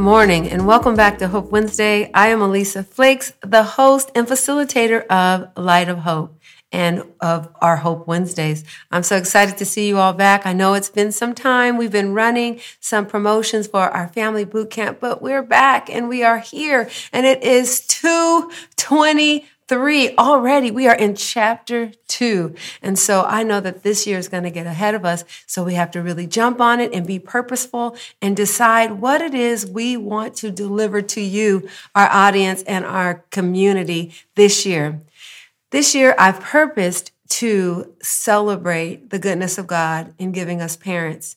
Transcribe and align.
morning 0.00 0.48
and 0.48 0.66
welcome 0.66 0.96
back 0.96 1.18
to 1.18 1.28
Hope 1.28 1.50
Wednesday. 1.50 2.10
I 2.14 2.28
am 2.28 2.40
Elisa 2.40 2.82
Flakes, 2.82 3.34
the 3.42 3.62
host 3.62 4.10
and 4.14 4.26
facilitator 4.26 5.04
of 5.08 5.50
Light 5.62 5.90
of 5.90 5.98
Hope 5.98 6.40
and 6.72 7.04
of 7.20 7.54
our 7.60 7.76
Hope 7.76 8.06
Wednesdays. 8.06 8.64
I'm 8.90 9.02
so 9.02 9.18
excited 9.18 9.58
to 9.58 9.66
see 9.66 9.88
you 9.88 9.98
all 9.98 10.14
back. 10.14 10.46
I 10.46 10.54
know 10.54 10.72
it's 10.72 10.88
been 10.88 11.12
some 11.12 11.34
time. 11.34 11.76
We've 11.76 11.92
been 11.92 12.14
running 12.14 12.60
some 12.80 13.04
promotions 13.04 13.66
for 13.66 13.90
our 13.90 14.08
family 14.08 14.46
boot 14.46 14.70
camp, 14.70 15.00
but 15.00 15.20
we're 15.20 15.42
back 15.42 15.90
and 15.90 16.08
we 16.08 16.22
are 16.22 16.38
here 16.38 16.88
and 17.12 17.26
it 17.26 17.42
is 17.42 17.86
220 17.86 19.46
three 19.70 20.16
already. 20.16 20.72
We 20.72 20.88
are 20.88 20.96
in 20.96 21.14
chapter 21.14 21.92
two. 22.08 22.56
And 22.82 22.98
so 22.98 23.22
I 23.22 23.44
know 23.44 23.60
that 23.60 23.84
this 23.84 24.04
year 24.04 24.18
is 24.18 24.26
going 24.26 24.42
to 24.42 24.50
get 24.50 24.66
ahead 24.66 24.96
of 24.96 25.04
us. 25.04 25.24
So 25.46 25.62
we 25.62 25.74
have 25.74 25.92
to 25.92 26.02
really 26.02 26.26
jump 26.26 26.60
on 26.60 26.80
it 26.80 26.92
and 26.92 27.06
be 27.06 27.20
purposeful 27.20 27.96
and 28.20 28.36
decide 28.36 29.00
what 29.00 29.22
it 29.22 29.32
is 29.32 29.64
we 29.64 29.96
want 29.96 30.34
to 30.38 30.50
deliver 30.50 31.02
to 31.02 31.20
you, 31.20 31.68
our 31.94 32.08
audience 32.10 32.64
and 32.64 32.84
our 32.84 33.24
community 33.30 34.12
this 34.34 34.66
year. 34.66 35.02
This 35.70 35.94
year 35.94 36.16
I've 36.18 36.40
purposed 36.40 37.12
to 37.28 37.94
celebrate 38.02 39.10
the 39.10 39.20
goodness 39.20 39.56
of 39.56 39.68
God 39.68 40.12
in 40.18 40.32
giving 40.32 40.60
us 40.60 40.74
parents 40.74 41.36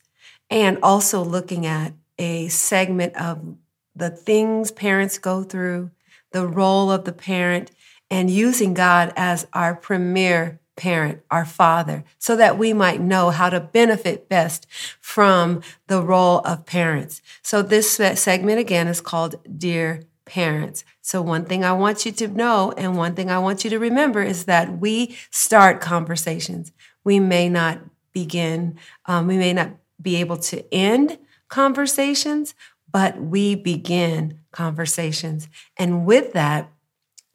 and 0.49 0.79
also 0.81 1.23
looking 1.23 1.67
at 1.67 1.93
a 2.17 2.47
segment 2.47 3.15
of 3.15 3.57
the 3.95 4.09
things 4.09 4.71
parents 4.71 5.20
go 5.20 5.43
through, 5.43 5.91
the 6.31 6.47
role 6.47 6.91
of 6.91 7.05
the 7.05 7.13
parent, 7.13 7.70
and 8.13 8.30
using 8.30 8.76
God 8.76 9.12
as 9.15 9.48
our 9.54 9.74
premier 9.74 10.60
parent, 10.76 11.24
our 11.32 11.46
father, 11.46 12.04
so 12.20 12.35
that 12.35 12.60
we 12.60 12.71
might 12.71 13.01
know 13.01 13.32
how 13.32 13.49
to 13.49 13.60
benefit 13.60 14.29
best 14.29 14.68
from 15.01 15.63
the 15.87 15.99
role 15.99 16.37
of 16.41 16.68
parents. 16.68 17.24
So 17.41 17.63
this 17.63 17.90
segment 17.90 18.60
again 18.60 18.87
is 18.87 19.02
called 19.02 19.37
Dear 19.57 20.04
Parents. 20.26 20.85
So 21.02 21.24
one 21.24 21.46
thing 21.46 21.65
I 21.65 21.74
want 21.74 22.05
you 22.05 22.12
to 22.12 22.27
know 22.27 22.71
and 22.77 22.96
one 22.96 23.15
thing 23.15 23.32
I 23.32 23.40
want 23.40 23.63
you 23.63 23.71
to 23.71 23.79
remember 23.79 24.21
is 24.21 24.46
that 24.46 24.77
we 24.77 25.18
start 25.32 25.82
conversations. 25.82 26.71
We 27.04 27.20
may 27.20 27.49
not 27.49 27.80
begin, 28.12 28.77
um, 29.07 29.26
we 29.26 29.37
may 29.37 29.54
not 29.54 29.71
be 29.99 30.18
able 30.18 30.37
to 30.37 30.71
end 30.71 31.18
conversations, 31.48 32.54
but 32.91 33.20
we 33.20 33.55
begin 33.55 34.40
conversations. 34.52 35.49
And 35.77 36.05
with 36.05 36.34
that, 36.34 36.70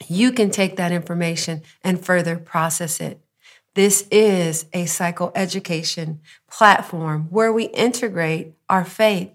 you 0.07 0.33
can 0.33 0.51
take 0.51 0.77
that 0.77 0.93
information 0.93 1.63
and 1.83 2.05
further 2.05 2.37
process 2.37 3.01
it. 3.01 3.21
This 3.75 4.07
is 4.11 4.67
a 4.73 4.85
psychoeducation 4.85 6.19
platform 6.51 7.29
where 7.31 7.53
we 7.53 7.65
integrate 7.67 8.55
our 8.69 8.85
faith. 8.85 9.31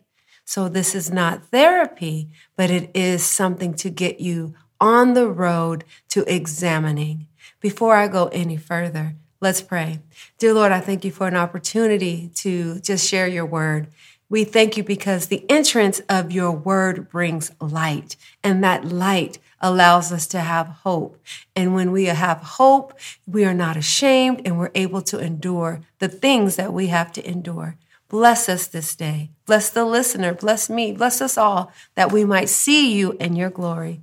So 0.45 0.67
this 0.67 0.93
is 0.93 1.09
not 1.11 1.45
therapy, 1.45 2.29
but 2.57 2.69
it 2.69 2.91
is 2.93 3.23
something 3.23 3.73
to 3.75 3.89
get 3.89 4.19
you 4.19 4.53
on 4.81 5.13
the 5.13 5.27
road 5.27 5.85
to 6.09 6.25
examining. 6.33 7.27
Before 7.61 7.95
I 7.95 8.09
go 8.09 8.27
any 8.27 8.57
further, 8.57 9.15
let's 9.39 9.61
pray. 9.61 9.99
Dear 10.37 10.53
Lord, 10.53 10.73
I 10.73 10.81
thank 10.81 11.05
you 11.05 11.11
for 11.11 11.27
an 11.27 11.37
opportunity 11.37 12.29
to 12.35 12.79
just 12.81 13.07
share 13.07 13.27
your 13.27 13.45
word. 13.45 13.87
We 14.29 14.43
thank 14.43 14.75
you 14.75 14.83
because 14.83 15.27
the 15.27 15.49
entrance 15.49 16.01
of 16.09 16.31
your 16.31 16.51
word 16.51 17.09
brings 17.09 17.51
light, 17.61 18.17
and 18.43 18.63
that 18.63 18.83
light 18.83 19.37
allows 19.63 20.11
us 20.11 20.27
to 20.27 20.41
have 20.41 20.67
hope. 20.67 21.17
And 21.55 21.73
when 21.73 21.91
we 21.91 22.05
have 22.05 22.39
hope, 22.39 22.93
we 23.25 23.45
are 23.45 23.53
not 23.53 23.77
ashamed 23.77 24.41
and 24.45 24.59
we're 24.59 24.71
able 24.75 25.01
to 25.03 25.19
endure 25.19 25.79
the 25.99 26.09
things 26.09 26.57
that 26.57 26.73
we 26.73 26.87
have 26.87 27.13
to 27.13 27.27
endure. 27.27 27.77
Bless 28.09 28.49
us 28.49 28.67
this 28.67 28.95
day. 28.95 29.31
Bless 29.47 29.69
the 29.69 29.85
listener. 29.85 30.33
Bless 30.33 30.69
me. 30.69 30.91
Bless 30.91 31.21
us 31.21 31.37
all 31.37 31.71
that 31.95 32.11
we 32.11 32.25
might 32.25 32.49
see 32.49 32.93
you 32.93 33.13
in 33.13 33.35
your 33.35 33.49
glory 33.49 34.01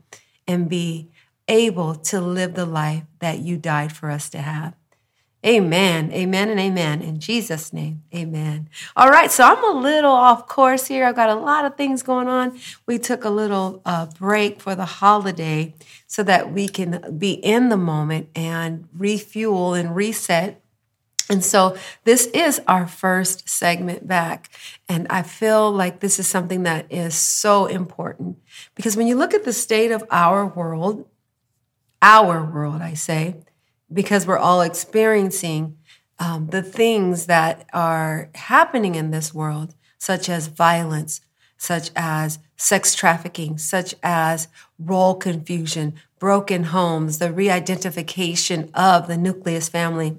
and 0.48 0.68
be 0.68 1.10
able 1.46 1.94
to 1.94 2.20
live 2.20 2.54
the 2.54 2.66
life 2.66 3.04
that 3.18 3.40
you 3.40 3.56
died 3.58 3.92
for 3.92 4.10
us 4.10 4.30
to 4.30 4.38
have. 4.38 4.74
Amen, 5.44 6.12
amen, 6.12 6.50
and 6.50 6.60
amen. 6.60 7.00
In 7.00 7.18
Jesus' 7.18 7.72
name, 7.72 8.02
amen. 8.14 8.68
All 8.94 9.08
right, 9.08 9.30
so 9.30 9.42
I'm 9.42 9.64
a 9.64 9.80
little 9.80 10.12
off 10.12 10.46
course 10.46 10.86
here. 10.86 11.06
I've 11.06 11.16
got 11.16 11.30
a 11.30 11.34
lot 11.34 11.64
of 11.64 11.76
things 11.78 12.02
going 12.02 12.28
on. 12.28 12.58
We 12.84 12.98
took 12.98 13.24
a 13.24 13.30
little 13.30 13.80
uh, 13.86 14.06
break 14.18 14.60
for 14.60 14.74
the 14.74 14.84
holiday 14.84 15.74
so 16.06 16.22
that 16.24 16.52
we 16.52 16.68
can 16.68 17.16
be 17.18 17.32
in 17.32 17.70
the 17.70 17.78
moment 17.78 18.28
and 18.34 18.86
refuel 18.94 19.72
and 19.72 19.96
reset. 19.96 20.62
And 21.30 21.42
so 21.42 21.74
this 22.04 22.26
is 22.26 22.60
our 22.68 22.86
first 22.86 23.48
segment 23.48 24.06
back. 24.06 24.50
And 24.90 25.06
I 25.08 25.22
feel 25.22 25.72
like 25.72 26.00
this 26.00 26.18
is 26.18 26.26
something 26.26 26.64
that 26.64 26.92
is 26.92 27.14
so 27.14 27.64
important 27.64 28.36
because 28.74 28.94
when 28.94 29.06
you 29.06 29.16
look 29.16 29.32
at 29.32 29.44
the 29.44 29.54
state 29.54 29.90
of 29.90 30.04
our 30.10 30.44
world, 30.44 31.08
our 32.02 32.44
world, 32.44 32.82
I 32.82 32.92
say, 32.92 33.36
because 33.92 34.26
we're 34.26 34.38
all 34.38 34.60
experiencing 34.60 35.76
um, 36.18 36.48
the 36.48 36.62
things 36.62 37.26
that 37.26 37.66
are 37.72 38.30
happening 38.34 38.94
in 38.94 39.10
this 39.10 39.32
world, 39.34 39.74
such 39.98 40.28
as 40.28 40.48
violence, 40.48 41.20
such 41.56 41.90
as 41.96 42.38
sex 42.56 42.94
trafficking, 42.94 43.58
such 43.58 43.94
as 44.02 44.48
role 44.78 45.14
confusion, 45.14 45.94
broken 46.18 46.64
homes, 46.64 47.18
the 47.18 47.32
re 47.32 47.50
identification 47.50 48.70
of 48.74 49.08
the 49.08 49.16
nucleus 49.16 49.68
family, 49.68 50.18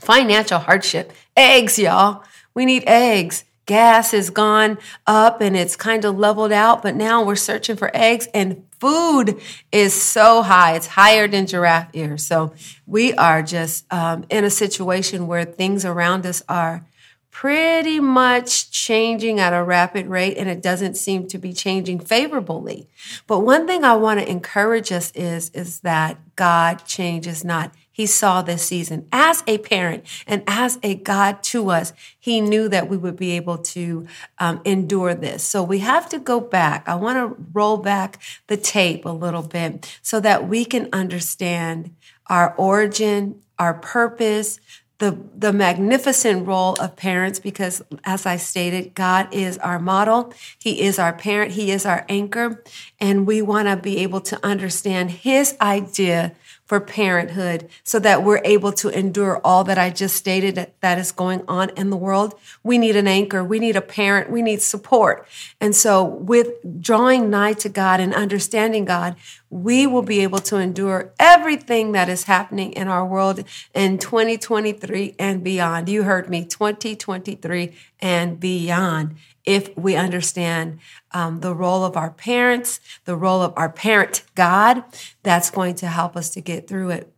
financial 0.00 0.58
hardship, 0.58 1.12
eggs, 1.36 1.78
y'all. 1.78 2.24
We 2.54 2.66
need 2.66 2.84
eggs 2.86 3.44
gas 3.66 4.10
has 4.10 4.30
gone 4.30 4.78
up 5.06 5.40
and 5.40 5.56
it's 5.56 5.76
kind 5.76 6.04
of 6.04 6.18
leveled 6.18 6.52
out, 6.52 6.82
but 6.82 6.94
now 6.94 7.22
we're 7.22 7.36
searching 7.36 7.76
for 7.76 7.90
eggs 7.94 8.28
and 8.34 8.64
food 8.80 9.40
is 9.70 9.94
so 9.94 10.42
high. 10.42 10.74
It's 10.74 10.88
higher 10.88 11.28
than 11.28 11.46
giraffe 11.46 11.90
ear. 11.92 12.18
So 12.18 12.52
we 12.86 13.14
are 13.14 13.42
just 13.42 13.90
um, 13.92 14.24
in 14.28 14.44
a 14.44 14.50
situation 14.50 15.26
where 15.26 15.44
things 15.44 15.84
around 15.84 16.26
us 16.26 16.42
are 16.48 16.84
pretty 17.30 17.98
much 17.98 18.70
changing 18.70 19.40
at 19.40 19.54
a 19.54 19.62
rapid 19.64 20.06
rate 20.06 20.36
and 20.36 20.48
it 20.50 20.62
doesn't 20.62 20.96
seem 20.96 21.26
to 21.26 21.38
be 21.38 21.52
changing 21.52 21.98
favorably. 21.98 22.88
But 23.26 23.40
one 23.40 23.66
thing 23.66 23.84
I 23.84 23.94
want 23.94 24.20
to 24.20 24.30
encourage 24.30 24.92
us 24.92 25.10
is, 25.12 25.48
is 25.50 25.80
that 25.80 26.18
God 26.36 26.84
changes 26.84 27.44
not. 27.44 27.72
He 27.92 28.06
saw 28.06 28.42
this 28.42 28.62
season 28.62 29.06
as 29.12 29.44
a 29.46 29.58
parent 29.58 30.04
and 30.26 30.42
as 30.46 30.78
a 30.82 30.94
God 30.94 31.42
to 31.44 31.70
us. 31.70 31.92
He 32.18 32.40
knew 32.40 32.68
that 32.68 32.88
we 32.88 32.96
would 32.96 33.16
be 33.16 33.32
able 33.32 33.58
to 33.58 34.06
um, 34.38 34.60
endure 34.64 35.14
this. 35.14 35.44
So 35.44 35.62
we 35.62 35.80
have 35.80 36.08
to 36.08 36.18
go 36.18 36.40
back. 36.40 36.88
I 36.88 36.94
want 36.94 37.18
to 37.18 37.44
roll 37.52 37.76
back 37.76 38.18
the 38.46 38.56
tape 38.56 39.04
a 39.04 39.10
little 39.10 39.42
bit 39.42 39.98
so 40.02 40.20
that 40.20 40.48
we 40.48 40.64
can 40.64 40.88
understand 40.92 41.94
our 42.28 42.54
origin, 42.56 43.42
our 43.58 43.74
purpose, 43.74 44.58
the, 45.02 45.18
the 45.36 45.52
magnificent 45.52 46.46
role 46.46 46.74
of 46.74 46.94
parents 46.94 47.40
because 47.40 47.82
as 48.04 48.24
I 48.24 48.36
stated, 48.36 48.94
God 48.94 49.34
is 49.34 49.58
our 49.58 49.80
model. 49.80 50.32
He 50.60 50.80
is 50.80 50.96
our 50.96 51.12
parent. 51.12 51.52
He 51.52 51.72
is 51.72 51.84
our 51.84 52.06
anchor. 52.08 52.62
And 53.00 53.26
we 53.26 53.42
want 53.42 53.66
to 53.66 53.76
be 53.76 53.98
able 53.98 54.20
to 54.20 54.38
understand 54.46 55.10
his 55.10 55.56
idea 55.60 56.36
for 56.72 56.80
parenthood 56.80 57.68
so 57.84 57.98
that 57.98 58.24
we're 58.24 58.40
able 58.46 58.72
to 58.72 58.88
endure 58.88 59.38
all 59.44 59.62
that 59.62 59.76
I 59.76 59.90
just 59.90 60.16
stated 60.16 60.54
that, 60.80 60.98
is 60.98 61.12
going 61.12 61.44
on 61.46 61.68
in 61.76 61.90
the 61.90 61.98
world. 61.98 62.34
We 62.62 62.78
need 62.78 62.96
an 62.96 63.06
anchor. 63.06 63.44
We 63.44 63.58
need 63.58 63.76
a 63.76 63.82
parent. 63.82 64.30
We 64.30 64.40
need 64.40 64.62
support. 64.62 65.28
And 65.60 65.76
so 65.76 66.02
with 66.02 66.48
drawing 66.80 67.28
nigh 67.28 67.52
to 67.52 67.68
God 67.68 68.00
and 68.00 68.14
understanding 68.14 68.86
God, 68.86 69.16
we 69.50 69.86
will 69.86 70.00
be 70.00 70.20
able 70.20 70.38
to 70.38 70.56
endure 70.56 71.12
everything 71.20 71.92
that 71.92 72.08
is 72.08 72.24
happening 72.24 72.72
in 72.72 72.88
our 72.88 73.04
world 73.04 73.44
in 73.74 73.98
2023 73.98 75.14
and 75.18 75.44
beyond. 75.44 75.90
You 75.90 76.04
heard 76.04 76.30
me, 76.30 76.46
2023 76.46 77.74
and 78.00 78.40
beyond 78.40 79.16
if 79.44 79.76
we 79.76 79.96
understand 79.96 80.78
um, 81.12 81.40
the 81.40 81.54
role 81.54 81.84
of 81.84 81.96
our 81.96 82.10
parents, 82.10 82.80
the 83.04 83.16
role 83.16 83.42
of 83.42 83.52
our 83.56 83.68
parent 83.68 84.22
God, 84.34 84.84
that's 85.22 85.50
going 85.50 85.74
to 85.76 85.88
help 85.88 86.16
us 86.16 86.30
to 86.30 86.40
get 86.40 86.68
through 86.68 86.90
it. 86.90 87.12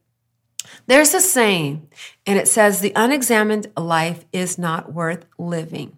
There's 0.87 1.15
a 1.15 1.21
saying, 1.21 1.89
and 2.27 2.39
it 2.39 2.49
says, 2.49 2.81
The 2.81 2.93
unexamined 2.97 3.71
life 3.77 4.25
is 4.33 4.59
not 4.59 4.93
worth 4.93 5.27
living. 5.39 5.97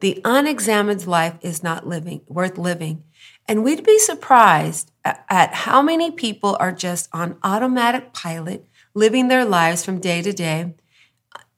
The 0.00 0.20
unexamined 0.24 1.06
life 1.06 1.38
is 1.40 1.62
not 1.62 1.86
living 1.86 2.20
worth 2.28 2.58
living. 2.58 3.04
And 3.48 3.64
we'd 3.64 3.84
be 3.84 3.98
surprised 3.98 4.92
at, 5.04 5.24
at 5.30 5.54
how 5.54 5.80
many 5.80 6.10
people 6.10 6.56
are 6.60 6.72
just 6.72 7.08
on 7.12 7.38
automatic 7.42 8.12
pilot, 8.12 8.66
living 8.92 9.28
their 9.28 9.44
lives 9.44 9.84
from 9.84 10.00
day 10.00 10.20
to 10.20 10.32
day, 10.32 10.74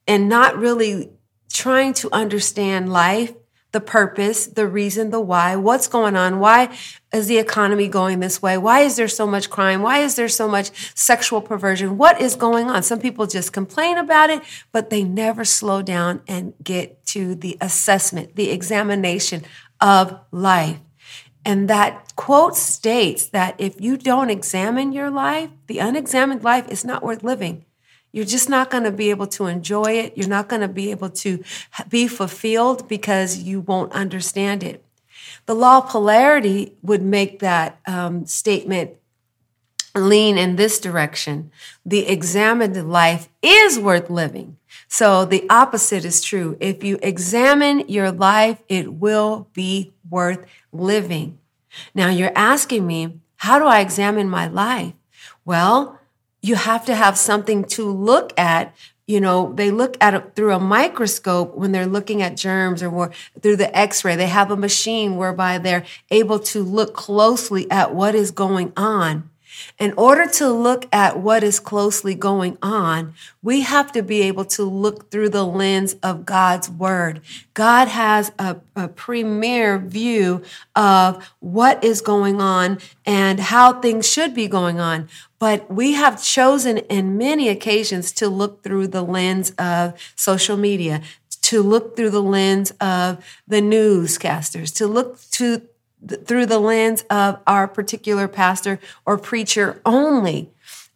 and 0.06 0.28
not 0.28 0.56
really 0.56 1.10
trying 1.52 1.94
to 1.94 2.08
understand 2.12 2.92
life 2.92 3.34
the 3.72 3.80
purpose, 3.80 4.46
the 4.46 4.66
reason, 4.66 5.10
the 5.10 5.20
why, 5.20 5.54
what's 5.54 5.88
going 5.88 6.16
on, 6.16 6.38
why 6.40 6.74
is 7.12 7.26
the 7.26 7.38
economy 7.38 7.86
going 7.86 8.20
this 8.20 8.40
way, 8.40 8.56
why 8.56 8.80
is 8.80 8.96
there 8.96 9.08
so 9.08 9.26
much 9.26 9.50
crime, 9.50 9.82
why 9.82 9.98
is 9.98 10.14
there 10.14 10.28
so 10.28 10.48
much 10.48 10.70
sexual 10.96 11.42
perversion, 11.42 11.98
what 11.98 12.20
is 12.20 12.34
going 12.34 12.70
on? 12.70 12.82
Some 12.82 12.98
people 12.98 13.26
just 13.26 13.52
complain 13.52 13.98
about 13.98 14.30
it, 14.30 14.42
but 14.72 14.88
they 14.88 15.04
never 15.04 15.44
slow 15.44 15.82
down 15.82 16.22
and 16.26 16.54
get 16.62 17.04
to 17.06 17.34
the 17.34 17.58
assessment, 17.60 18.36
the 18.36 18.50
examination 18.50 19.44
of 19.80 20.18
life. 20.30 20.80
And 21.44 21.68
that 21.68 22.14
quote 22.16 22.56
states 22.56 23.26
that 23.28 23.54
if 23.58 23.80
you 23.80 23.96
don't 23.96 24.30
examine 24.30 24.92
your 24.92 25.10
life, 25.10 25.50
the 25.66 25.78
unexamined 25.78 26.42
life 26.42 26.68
is 26.68 26.84
not 26.84 27.02
worth 27.02 27.22
living. 27.22 27.64
You're 28.12 28.24
just 28.24 28.48
not 28.48 28.70
going 28.70 28.84
to 28.84 28.90
be 28.90 29.10
able 29.10 29.26
to 29.28 29.46
enjoy 29.46 29.92
it. 29.92 30.16
You're 30.16 30.28
not 30.28 30.48
going 30.48 30.62
to 30.62 30.68
be 30.68 30.90
able 30.90 31.10
to 31.10 31.42
be 31.88 32.08
fulfilled 32.08 32.88
because 32.88 33.38
you 33.38 33.60
won't 33.60 33.92
understand 33.92 34.62
it. 34.62 34.84
The 35.46 35.54
law 35.54 35.78
of 35.78 35.88
polarity 35.88 36.72
would 36.82 37.02
make 37.02 37.40
that 37.40 37.78
um, 37.86 38.26
statement 38.26 38.92
lean 39.94 40.38
in 40.38 40.56
this 40.56 40.78
direction. 40.78 41.50
The 41.84 42.06
examined 42.06 42.90
life 42.90 43.28
is 43.42 43.78
worth 43.78 44.10
living. 44.10 44.56
So 44.86 45.24
the 45.24 45.46
opposite 45.50 46.04
is 46.04 46.22
true. 46.22 46.56
If 46.60 46.84
you 46.84 46.98
examine 47.02 47.88
your 47.88 48.10
life, 48.10 48.62
it 48.68 48.94
will 48.94 49.48
be 49.52 49.92
worth 50.08 50.46
living. 50.72 51.38
Now 51.94 52.08
you're 52.08 52.32
asking 52.34 52.86
me, 52.86 53.20
how 53.36 53.58
do 53.58 53.66
I 53.66 53.80
examine 53.80 54.28
my 54.30 54.46
life? 54.46 54.94
Well, 55.44 55.97
you 56.40 56.54
have 56.54 56.84
to 56.86 56.94
have 56.94 57.18
something 57.18 57.64
to 57.64 57.90
look 57.90 58.38
at. 58.38 58.74
You 59.06 59.20
know, 59.20 59.52
they 59.54 59.70
look 59.70 59.96
at 60.02 60.14
it 60.14 60.34
through 60.36 60.52
a 60.52 60.60
microscope 60.60 61.54
when 61.54 61.72
they're 61.72 61.86
looking 61.86 62.20
at 62.20 62.36
germs 62.36 62.82
or 62.82 63.10
through 63.40 63.56
the 63.56 63.76
x 63.76 64.04
ray. 64.04 64.16
They 64.16 64.26
have 64.26 64.50
a 64.50 64.56
machine 64.56 65.16
whereby 65.16 65.58
they're 65.58 65.86
able 66.10 66.38
to 66.40 66.62
look 66.62 66.94
closely 66.94 67.70
at 67.70 67.94
what 67.94 68.14
is 68.14 68.30
going 68.30 68.72
on. 68.76 69.30
In 69.78 69.92
order 69.96 70.26
to 70.26 70.48
look 70.50 70.86
at 70.92 71.18
what 71.18 71.42
is 71.42 71.60
closely 71.60 72.14
going 72.14 72.58
on, 72.62 73.14
we 73.42 73.62
have 73.62 73.92
to 73.92 74.02
be 74.02 74.22
able 74.22 74.44
to 74.46 74.64
look 74.64 75.10
through 75.10 75.30
the 75.30 75.44
lens 75.44 75.94
of 76.02 76.26
God's 76.26 76.68
word. 76.68 77.20
God 77.54 77.88
has 77.88 78.32
a, 78.38 78.56
a, 78.76 78.88
premier 78.88 79.78
view 79.78 80.42
of 80.74 81.24
what 81.40 81.82
is 81.82 82.00
going 82.00 82.40
on 82.40 82.78
and 83.06 83.40
how 83.40 83.80
things 83.80 84.08
should 84.08 84.34
be 84.34 84.48
going 84.48 84.80
on. 84.80 85.08
But 85.38 85.70
we 85.72 85.92
have 85.92 86.22
chosen 86.22 86.78
in 86.78 87.16
many 87.16 87.48
occasions 87.48 88.12
to 88.12 88.28
look 88.28 88.62
through 88.62 88.88
the 88.88 89.02
lens 89.02 89.50
of 89.58 89.94
social 90.16 90.56
media, 90.56 91.02
to 91.42 91.62
look 91.62 91.96
through 91.96 92.10
the 92.10 92.22
lens 92.22 92.72
of 92.80 93.24
the 93.46 93.60
newscasters, 93.60 94.74
to 94.76 94.86
look 94.86 95.20
to 95.32 95.62
through 96.24 96.46
the 96.46 96.58
lens 96.58 97.02
of 97.10 97.40
our 97.46 97.66
particular 97.66 98.28
pastor 98.28 98.78
or 99.04 99.18
preacher 99.18 99.80
only. 99.84 100.50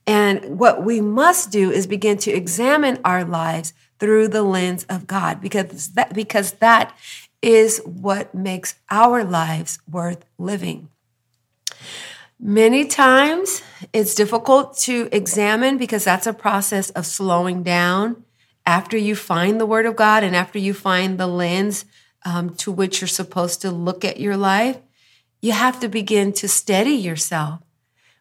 And 0.06 0.58
what 0.58 0.84
we 0.84 1.00
must 1.00 1.50
do 1.50 1.70
is 1.70 1.86
begin 1.86 2.18
to 2.18 2.32
examine 2.32 2.98
our 3.04 3.24
lives 3.24 3.72
through 3.98 4.28
the 4.28 4.42
lens 4.42 4.84
of 4.88 5.06
God 5.06 5.40
because 5.40 5.88
that, 5.90 6.12
because 6.12 6.52
that 6.54 6.96
is 7.40 7.80
what 7.84 8.34
makes 8.34 8.76
our 8.90 9.24
lives 9.24 9.78
worth 9.90 10.24
living. 10.38 10.88
Many 12.38 12.84
times 12.86 13.62
it's 13.92 14.16
difficult 14.16 14.76
to 14.78 15.08
examine 15.12 15.78
because 15.78 16.04
that's 16.04 16.26
a 16.26 16.32
process 16.32 16.90
of 16.90 17.06
slowing 17.06 17.62
down 17.62 18.24
after 18.66 18.96
you 18.96 19.14
find 19.14 19.60
the 19.60 19.66
Word 19.66 19.86
of 19.86 19.94
God 19.94 20.24
and 20.24 20.34
after 20.34 20.58
you 20.58 20.74
find 20.74 21.18
the 21.18 21.28
lens 21.28 21.84
um, 22.24 22.50
to 22.56 22.72
which 22.72 23.00
you're 23.00 23.08
supposed 23.08 23.60
to 23.62 23.70
look 23.70 24.04
at 24.04 24.18
your 24.18 24.36
life. 24.36 24.78
You 25.42 25.50
have 25.52 25.80
to 25.80 25.88
begin 25.88 26.32
to 26.34 26.48
steady 26.48 26.92
yourself. 26.92 27.60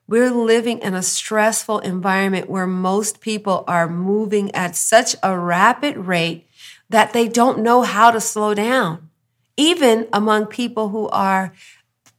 We're 0.08 0.32
living 0.32 0.80
in 0.80 0.96
a 0.96 1.04
stressful 1.04 1.80
environment 1.80 2.50
where 2.50 2.66
most 2.66 3.22
people 3.22 3.64
are 3.68 3.88
moving 3.88 4.54
at 4.56 4.76
such 4.76 5.16
a 5.22 5.38
rapid 5.38 5.98
rate 5.98 6.48
that 6.90 7.14
they 7.14 7.28
don't 7.28 7.60
know 7.60 7.84
how 7.84 8.10
to 8.10 8.20
slow 8.20 8.56
down. 8.56 9.10
Even 9.56 10.08
among 10.12 10.48
people 10.48 10.90
who 10.90 11.08
are 11.10 11.54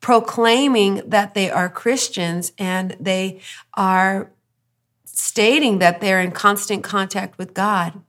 proclaiming 0.00 1.02
that 1.04 1.34
they 1.34 1.50
are 1.50 1.68
Christians 1.68 2.52
and 2.56 2.96
they 3.00 3.40
are 3.74 4.30
stating 5.04 5.80
that 5.80 6.00
they're 6.00 6.20
in 6.20 6.30
constant 6.30 6.84
contact 6.84 7.38
with 7.38 7.54
God. 7.54 8.00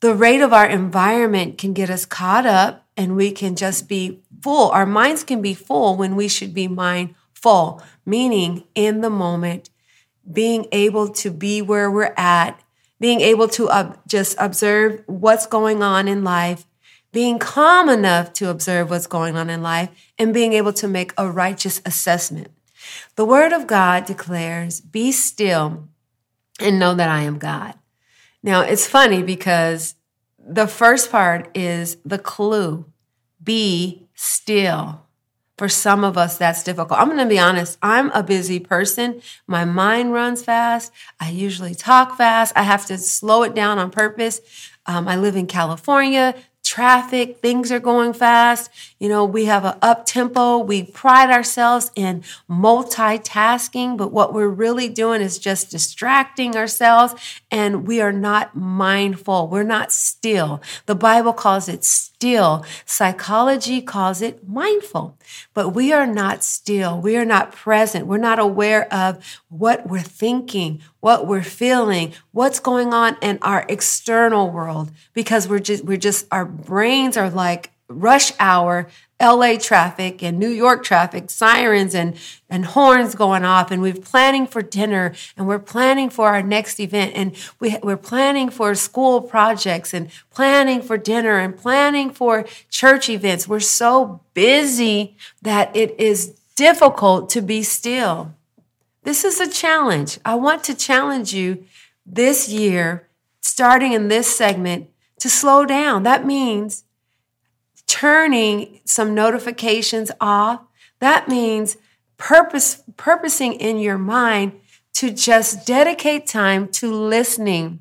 The 0.00 0.14
rate 0.14 0.42
of 0.42 0.52
our 0.52 0.66
environment 0.66 1.56
can 1.56 1.72
get 1.72 1.88
us 1.88 2.04
caught 2.04 2.44
up 2.44 2.85
and 2.96 3.16
we 3.16 3.30
can 3.30 3.56
just 3.56 3.88
be 3.88 4.20
full. 4.42 4.70
Our 4.70 4.86
minds 4.86 5.24
can 5.24 5.42
be 5.42 5.54
full 5.54 5.96
when 5.96 6.16
we 6.16 6.28
should 6.28 6.54
be 6.54 6.68
mindful, 6.68 7.82
meaning 8.04 8.64
in 8.74 9.00
the 9.00 9.10
moment, 9.10 9.70
being 10.30 10.66
able 10.72 11.08
to 11.08 11.30
be 11.30 11.62
where 11.62 11.90
we're 11.90 12.14
at, 12.16 12.60
being 12.98 13.20
able 13.20 13.48
to 13.48 13.68
uh, 13.68 13.94
just 14.06 14.36
observe 14.38 15.02
what's 15.06 15.46
going 15.46 15.82
on 15.82 16.08
in 16.08 16.24
life, 16.24 16.66
being 17.12 17.38
calm 17.38 17.88
enough 17.88 18.32
to 18.34 18.48
observe 18.50 18.90
what's 18.90 19.06
going 19.06 19.36
on 19.36 19.50
in 19.50 19.62
life, 19.62 19.90
and 20.18 20.34
being 20.34 20.52
able 20.52 20.72
to 20.72 20.88
make 20.88 21.12
a 21.16 21.30
righteous 21.30 21.80
assessment. 21.84 22.48
The 23.16 23.24
word 23.24 23.52
of 23.52 23.66
God 23.66 24.06
declares, 24.06 24.80
Be 24.80 25.12
still 25.12 25.88
and 26.60 26.78
know 26.78 26.94
that 26.94 27.08
I 27.08 27.22
am 27.22 27.38
God. 27.38 27.74
Now, 28.42 28.60
it's 28.62 28.86
funny 28.86 29.22
because 29.22 29.95
the 30.48 30.66
first 30.66 31.10
part 31.10 31.50
is 31.56 31.96
the 32.04 32.18
clue 32.18 32.86
be 33.42 34.08
still. 34.14 35.02
For 35.58 35.70
some 35.70 36.04
of 36.04 36.18
us, 36.18 36.36
that's 36.36 36.62
difficult. 36.62 37.00
I'm 37.00 37.06
going 37.06 37.18
to 37.18 37.26
be 37.26 37.38
honest. 37.38 37.78
I'm 37.80 38.10
a 38.10 38.22
busy 38.22 38.60
person. 38.60 39.22
My 39.46 39.64
mind 39.64 40.12
runs 40.12 40.42
fast. 40.42 40.92
I 41.18 41.30
usually 41.30 41.74
talk 41.74 42.18
fast. 42.18 42.52
I 42.54 42.62
have 42.62 42.84
to 42.86 42.98
slow 42.98 43.42
it 43.42 43.54
down 43.54 43.78
on 43.78 43.90
purpose. 43.90 44.42
Um, 44.84 45.08
I 45.08 45.16
live 45.16 45.34
in 45.34 45.46
California 45.46 46.34
traffic, 46.66 47.38
things 47.40 47.70
are 47.70 47.80
going 47.80 48.12
fast. 48.12 48.70
You 48.98 49.08
know, 49.08 49.24
we 49.24 49.44
have 49.44 49.64
an 49.64 49.78
up 49.80 50.04
tempo. 50.04 50.58
We 50.58 50.82
pride 50.82 51.30
ourselves 51.30 51.90
in 51.94 52.24
multitasking, 52.50 53.96
but 53.96 54.12
what 54.12 54.34
we're 54.34 54.48
really 54.48 54.88
doing 54.88 55.20
is 55.22 55.38
just 55.38 55.70
distracting 55.70 56.56
ourselves 56.56 57.14
and 57.50 57.86
we 57.86 58.00
are 58.00 58.12
not 58.12 58.56
mindful. 58.56 59.48
We're 59.48 59.62
not 59.62 59.92
still. 59.92 60.60
The 60.86 60.94
Bible 60.94 61.32
calls 61.32 61.68
it 61.68 61.84
still. 62.16 62.64
Psychology 62.86 63.82
calls 63.82 64.22
it 64.22 64.48
mindful, 64.48 65.18
but 65.52 65.70
we 65.70 65.92
are 65.92 66.06
not 66.06 66.42
still. 66.42 66.98
We 66.98 67.14
are 67.18 67.26
not 67.26 67.52
present. 67.52 68.06
We're 68.06 68.16
not 68.16 68.38
aware 68.38 68.92
of 68.92 69.22
what 69.48 69.86
we're 69.86 70.00
thinking, 70.00 70.80
what 71.00 71.26
we're 71.26 71.42
feeling, 71.42 72.14
what's 72.32 72.58
going 72.58 72.94
on 72.94 73.18
in 73.20 73.38
our 73.42 73.66
external 73.68 74.50
world 74.50 74.90
because 75.12 75.46
we're 75.46 75.58
just, 75.58 75.84
we're 75.84 75.98
just, 75.98 76.26
our 76.30 76.46
brains 76.46 77.18
are 77.18 77.28
like 77.28 77.70
rush 77.88 78.32
hour 78.40 78.88
LA 79.20 79.56
traffic 79.56 80.22
and 80.22 80.38
New 80.38 80.50
York 80.50 80.84
traffic, 80.84 81.30
sirens 81.30 81.94
and, 81.94 82.16
and 82.50 82.66
horns 82.66 83.14
going 83.14 83.44
off. 83.44 83.70
And 83.70 83.80
we're 83.80 83.94
planning 83.94 84.46
for 84.46 84.60
dinner 84.60 85.14
and 85.36 85.46
we're 85.46 85.58
planning 85.58 86.10
for 86.10 86.28
our 86.28 86.42
next 86.42 86.78
event. 86.78 87.12
And 87.14 87.34
we, 87.58 87.78
we're 87.82 87.96
planning 87.96 88.50
for 88.50 88.74
school 88.74 89.22
projects 89.22 89.94
and 89.94 90.10
planning 90.30 90.82
for 90.82 90.98
dinner 90.98 91.38
and 91.38 91.56
planning 91.56 92.10
for 92.10 92.44
church 92.68 93.08
events. 93.08 93.48
We're 93.48 93.60
so 93.60 94.20
busy 94.34 95.16
that 95.40 95.74
it 95.74 95.98
is 95.98 96.38
difficult 96.54 97.30
to 97.30 97.40
be 97.40 97.62
still. 97.62 98.34
This 99.02 99.24
is 99.24 99.40
a 99.40 99.50
challenge. 99.50 100.18
I 100.24 100.34
want 100.34 100.64
to 100.64 100.74
challenge 100.74 101.32
you 101.32 101.64
this 102.04 102.48
year, 102.48 103.08
starting 103.40 103.92
in 103.92 104.08
this 104.08 104.36
segment, 104.36 104.90
to 105.20 105.30
slow 105.30 105.64
down. 105.64 106.02
That 106.02 106.26
means 106.26 106.84
turning 107.86 108.80
some 108.84 109.14
notifications 109.14 110.10
off. 110.20 110.60
That 110.98 111.28
means 111.28 111.76
purpose, 112.16 112.82
purposing 112.96 113.54
in 113.54 113.78
your 113.78 113.98
mind 113.98 114.60
to 114.94 115.10
just 115.10 115.66
dedicate 115.66 116.26
time 116.26 116.68
to 116.68 116.90
listening 116.92 117.80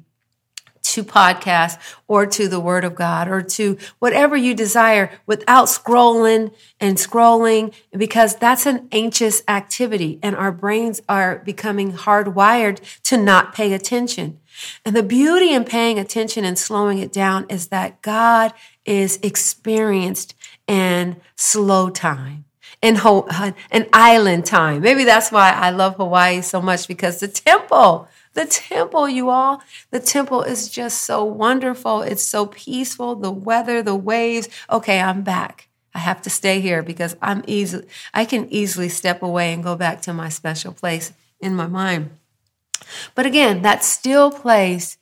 to 0.95 1.03
podcasts 1.03 1.77
or 2.07 2.25
to 2.25 2.47
the 2.47 2.59
word 2.59 2.83
of 2.83 2.95
God 2.95 3.27
or 3.27 3.41
to 3.41 3.77
whatever 3.99 4.35
you 4.35 4.55
desire 4.55 5.11
without 5.25 5.67
scrolling 5.67 6.53
and 6.79 6.97
scrolling 6.97 7.73
because 7.91 8.35
that's 8.35 8.65
an 8.65 8.87
anxious 8.91 9.43
activity 9.47 10.19
and 10.23 10.35
our 10.35 10.51
brains 10.51 11.01
are 11.07 11.39
becoming 11.39 11.93
hardwired 11.93 12.79
to 13.03 13.17
not 13.17 13.53
pay 13.53 13.73
attention. 13.73 14.39
And 14.85 14.95
the 14.95 15.03
beauty 15.03 15.53
in 15.53 15.65
paying 15.65 15.99
attention 15.99 16.45
and 16.45 16.57
slowing 16.57 16.99
it 16.99 17.11
down 17.11 17.45
is 17.49 17.67
that 17.67 18.01
God 18.01 18.53
is 18.85 19.19
experienced 19.21 20.33
in 20.67 21.17
slow 21.35 21.89
time. 21.89 22.45
In 22.81 22.97
an 22.97 23.53
uh, 23.73 23.83
island 23.93 24.45
time. 24.45 24.81
Maybe 24.81 25.05
that's 25.05 25.31
why 25.31 25.51
I 25.51 25.71
love 25.71 25.95
Hawaii 25.95 26.41
so 26.41 26.61
much 26.61 26.87
because 26.87 27.19
the 27.19 27.27
temple, 27.27 28.07
the 28.35 28.45
temple, 28.45 29.09
you 29.09 29.29
all, 29.29 29.61
the 29.91 29.99
temple 29.99 30.43
is 30.43 30.69
just 30.69 31.01
so 31.03 31.23
wonderful. 31.23 32.01
It's 32.01 32.23
so 32.23 32.45
peaceful. 32.45 33.15
The 33.15 33.31
weather, 33.31 33.81
the 33.81 33.95
waves. 33.95 34.47
Okay, 34.69 34.99
I'm 34.99 35.23
back. 35.23 35.69
I 35.93 35.99
have 35.99 36.21
to 36.23 36.29
stay 36.29 36.59
here 36.59 36.83
because 36.83 37.15
I'm 37.21 37.43
easy. 37.47 37.83
I 38.13 38.25
can 38.25 38.47
easily 38.49 38.89
step 38.89 39.23
away 39.23 39.53
and 39.53 39.63
go 39.63 39.75
back 39.75 40.01
to 40.03 40.13
my 40.13 40.29
special 40.29 40.73
place 40.73 41.13
in 41.39 41.55
my 41.55 41.67
mind. 41.67 42.11
But 43.15 43.25
again, 43.25 43.61
that 43.61 43.83
still 43.83 44.29
place, 44.29 44.97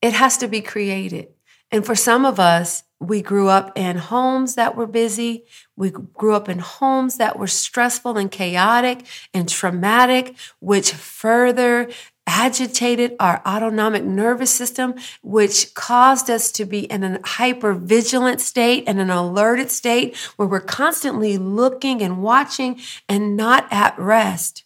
it 0.00 0.14
has 0.14 0.38
to 0.38 0.48
be 0.48 0.62
created. 0.62 1.28
And 1.70 1.84
for 1.84 1.94
some 1.94 2.24
of 2.24 2.40
us, 2.40 2.82
we 2.98 3.22
grew 3.22 3.48
up 3.48 3.76
in 3.78 3.96
homes 3.96 4.56
that 4.56 4.76
were 4.76 4.86
busy. 4.86 5.44
We 5.74 5.90
grew 5.90 6.34
up 6.34 6.48
in 6.48 6.58
homes 6.58 7.16
that 7.16 7.38
were 7.38 7.46
stressful 7.46 8.18
and 8.18 8.30
chaotic 8.30 9.06
and 9.32 9.48
traumatic, 9.48 10.36
which 10.58 10.92
further 10.92 11.88
agitated 12.26 13.16
our 13.20 13.42
autonomic 13.46 14.04
nervous 14.04 14.52
system, 14.52 14.94
which 15.22 15.74
caused 15.74 16.30
us 16.30 16.50
to 16.52 16.64
be 16.64 16.80
in 16.80 17.04
a 17.04 17.20
hyper 17.24 17.74
vigilant 17.74 18.40
state 18.40 18.84
and 18.86 19.00
an 19.00 19.10
alerted 19.10 19.70
state 19.70 20.16
where 20.36 20.48
we're 20.48 20.60
constantly 20.60 21.36
looking 21.36 22.00
and 22.02 22.22
watching 22.22 22.80
and 23.08 23.36
not 23.36 23.66
at 23.70 23.98
rest. 23.98 24.64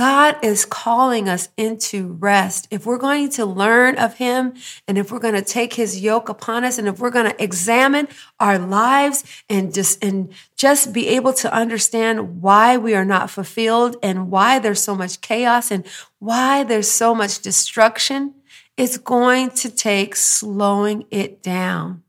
God 0.00 0.42
is 0.42 0.64
calling 0.64 1.28
us 1.28 1.50
into 1.58 2.14
rest. 2.14 2.66
If 2.70 2.86
we're 2.86 2.96
going 2.96 3.28
to 3.32 3.44
learn 3.44 3.98
of 3.98 4.14
Him 4.14 4.54
and 4.88 4.96
if 4.96 5.12
we're 5.12 5.18
going 5.18 5.34
to 5.34 5.42
take 5.42 5.74
His 5.74 6.00
yoke 6.00 6.30
upon 6.30 6.64
us 6.64 6.78
and 6.78 6.88
if 6.88 6.98
we're 6.98 7.10
going 7.10 7.30
to 7.30 7.44
examine 7.44 8.08
our 8.40 8.58
lives 8.58 9.24
and 9.50 9.74
just, 9.74 10.02
and 10.02 10.32
just 10.56 10.94
be 10.94 11.08
able 11.08 11.34
to 11.34 11.52
understand 11.52 12.40
why 12.40 12.78
we 12.78 12.94
are 12.94 13.04
not 13.04 13.28
fulfilled 13.28 13.96
and 14.02 14.30
why 14.30 14.58
there's 14.58 14.82
so 14.82 14.94
much 14.94 15.20
chaos 15.20 15.70
and 15.70 15.86
why 16.18 16.64
there's 16.64 16.90
so 16.90 17.14
much 17.14 17.40
destruction, 17.40 18.32
it's 18.78 18.96
going 18.96 19.50
to 19.50 19.70
take 19.70 20.16
slowing 20.16 21.04
it 21.10 21.42
down. 21.42 22.02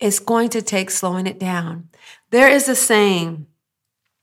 It's 0.00 0.18
going 0.18 0.48
to 0.48 0.60
take 0.60 0.90
slowing 0.90 1.28
it 1.28 1.38
down. 1.38 1.88
There 2.30 2.48
is 2.48 2.68
a 2.68 2.74
saying, 2.74 3.46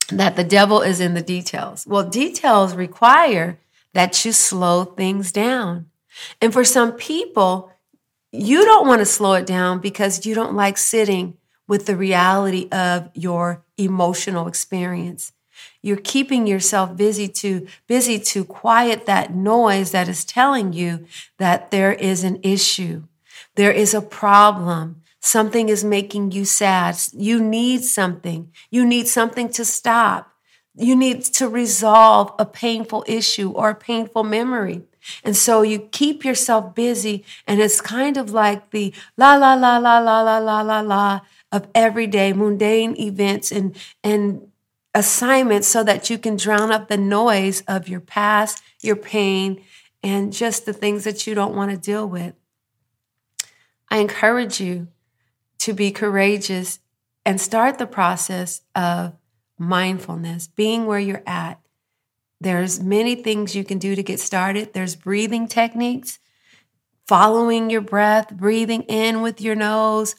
that 0.09 0.35
the 0.35 0.43
devil 0.43 0.81
is 0.81 0.99
in 0.99 1.13
the 1.13 1.21
details. 1.21 1.85
Well, 1.87 2.09
details 2.09 2.75
require 2.75 3.59
that 3.93 4.23
you 4.23 4.31
slow 4.31 4.85
things 4.85 5.31
down. 5.31 5.89
And 6.41 6.53
for 6.53 6.63
some 6.63 6.93
people, 6.93 7.71
you 8.31 8.63
don't 8.65 8.87
want 8.87 8.99
to 8.99 9.05
slow 9.05 9.33
it 9.33 9.45
down 9.45 9.79
because 9.79 10.25
you 10.25 10.35
don't 10.35 10.55
like 10.55 10.77
sitting 10.77 11.37
with 11.67 11.85
the 11.85 11.95
reality 11.95 12.67
of 12.71 13.09
your 13.13 13.63
emotional 13.77 14.47
experience. 14.47 15.33
You're 15.81 15.97
keeping 15.97 16.47
yourself 16.47 16.95
busy 16.95 17.27
to 17.29 17.67
busy 17.87 18.19
to 18.19 18.45
quiet 18.45 19.05
that 19.05 19.33
noise 19.33 19.91
that 19.91 20.07
is 20.07 20.25
telling 20.25 20.73
you 20.73 21.05
that 21.37 21.71
there 21.71 21.93
is 21.93 22.23
an 22.23 22.39
issue. 22.43 23.03
There 23.55 23.71
is 23.71 23.93
a 23.93 24.01
problem. 24.01 25.01
Something 25.27 25.67
is 25.67 25.83
making 25.83 26.31
you 26.31 26.45
sad. 26.45 26.97
You 27.11 27.43
need 27.43 27.83
something. 27.83 28.49
You 28.71 28.85
need 28.85 29.09
something 29.09 29.49
to 29.49 29.65
stop. 29.65 30.31
You 30.73 30.95
need 30.95 31.21
to 31.35 31.49
resolve 31.49 32.31
a 32.39 32.45
painful 32.45 33.03
issue 33.07 33.51
or 33.51 33.71
a 33.71 33.75
painful 33.75 34.23
memory. 34.23 34.83
And 35.25 35.35
so 35.35 35.63
you 35.63 35.79
keep 35.79 36.23
yourself 36.23 36.73
busy, 36.73 37.25
and 37.45 37.59
it's 37.59 37.81
kind 37.81 38.15
of 38.15 38.31
like 38.31 38.71
the 38.71 38.93
la 39.17 39.35
la 39.35 39.55
la 39.55 39.77
la 39.79 39.99
la 39.99 40.21
la 40.21 40.37
la 40.37 40.61
la 40.61 40.79
la 40.79 41.19
of 41.51 41.67
everyday 41.75 42.31
mundane 42.31 42.95
events 42.97 43.51
and 43.51 43.75
and 44.05 44.47
assignments 44.93 45.67
so 45.67 45.83
that 45.83 46.09
you 46.09 46.17
can 46.17 46.37
drown 46.37 46.71
up 46.71 46.87
the 46.87 46.95
noise 46.97 47.63
of 47.67 47.89
your 47.89 47.99
past, 47.99 48.63
your 48.81 48.95
pain, 48.95 49.61
and 50.01 50.31
just 50.31 50.65
the 50.65 50.71
things 50.71 51.03
that 51.03 51.27
you 51.27 51.35
don't 51.35 51.53
want 51.53 51.69
to 51.71 51.77
deal 51.77 52.07
with. 52.07 52.33
I 53.91 53.97
encourage 53.97 54.61
you 54.61 54.87
to 55.59 55.73
be 55.73 55.91
courageous 55.91 56.79
and 57.25 57.41
start 57.41 57.77
the 57.77 57.87
process 57.87 58.61
of 58.75 59.13
mindfulness, 59.57 60.47
being 60.47 60.85
where 60.85 60.99
you're 60.99 61.23
at. 61.25 61.59
There's 62.39 62.81
many 62.81 63.15
things 63.15 63.55
you 63.55 63.63
can 63.63 63.79
do 63.79 63.95
to 63.95 64.03
get 64.03 64.19
started. 64.19 64.73
There's 64.73 64.95
breathing 64.95 65.47
techniques, 65.47 66.19
following 67.07 67.69
your 67.69 67.81
breath, 67.81 68.31
breathing 68.31 68.83
in 68.83 69.21
with 69.21 69.41
your 69.41 69.55
nose, 69.55 70.15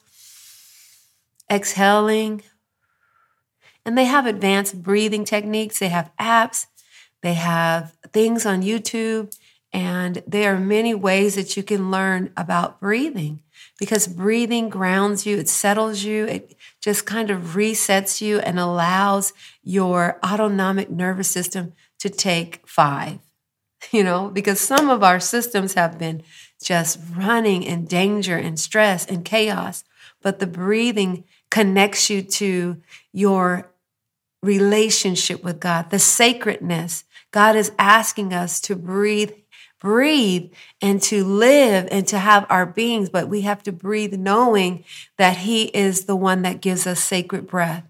exhaling. 1.50 2.42
And 3.84 3.96
they 3.96 4.04
have 4.04 4.26
advanced 4.26 4.82
breathing 4.82 5.24
techniques. 5.24 5.78
They 5.78 5.88
have 5.88 6.10
apps. 6.20 6.66
They 7.22 7.34
have 7.34 7.94
things 8.12 8.44
on 8.44 8.62
YouTube. 8.62 9.34
And 9.72 10.22
there 10.26 10.54
are 10.54 10.60
many 10.60 10.94
ways 10.94 11.36
that 11.36 11.56
you 11.56 11.62
can 11.62 11.90
learn 11.90 12.32
about 12.36 12.80
breathing 12.80 13.42
because 13.78 14.08
breathing 14.08 14.68
grounds 14.68 15.24
you, 15.24 15.38
it 15.38 15.48
settles 15.48 16.02
you, 16.02 16.26
it 16.26 16.56
just 16.80 17.06
kind 17.06 17.30
of 17.30 17.54
resets 17.54 18.20
you 18.20 18.40
and 18.40 18.58
allows 18.58 19.32
your 19.62 20.18
autonomic 20.24 20.90
nervous 20.90 21.28
system 21.28 21.72
to 22.00 22.10
take 22.10 22.66
five. 22.66 23.20
You 23.92 24.02
know, 24.02 24.28
because 24.28 24.58
some 24.60 24.90
of 24.90 25.04
our 25.04 25.20
systems 25.20 25.74
have 25.74 26.00
been 26.00 26.24
just 26.60 26.98
running 27.14 27.62
in 27.62 27.84
danger 27.84 28.36
and 28.36 28.58
stress 28.58 29.06
and 29.06 29.24
chaos, 29.24 29.84
but 30.20 30.40
the 30.40 30.48
breathing 30.48 31.22
connects 31.48 32.10
you 32.10 32.22
to 32.22 32.82
your 33.12 33.70
relationship 34.42 35.44
with 35.44 35.60
God, 35.60 35.90
the 35.90 36.00
sacredness. 36.00 37.04
God 37.30 37.54
is 37.54 37.70
asking 37.78 38.34
us 38.34 38.60
to 38.62 38.74
breathe 38.74 39.30
breathe 39.80 40.52
and 40.82 41.00
to 41.02 41.24
live 41.24 41.88
and 41.90 42.06
to 42.08 42.18
have 42.18 42.46
our 42.50 42.66
beings, 42.66 43.08
but 43.08 43.28
we 43.28 43.42
have 43.42 43.62
to 43.64 43.72
breathe 43.72 44.14
knowing 44.14 44.84
that 45.16 45.38
He 45.38 45.64
is 45.66 46.04
the 46.04 46.16
one 46.16 46.42
that 46.42 46.60
gives 46.60 46.86
us 46.86 47.02
sacred 47.02 47.46
breath. 47.46 47.84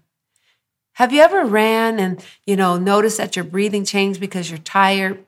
Have 0.93 1.13
you 1.13 1.21
ever 1.21 1.45
ran 1.45 1.99
and, 1.99 2.23
you 2.45 2.55
know, 2.55 2.77
noticed 2.77 3.17
that 3.17 3.35
your 3.35 3.45
breathing 3.45 3.85
changed 3.85 4.19
because 4.19 4.49
you're 4.49 4.59
tired? 4.59 5.25